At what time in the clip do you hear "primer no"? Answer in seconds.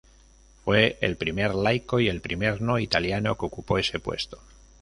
2.21-2.79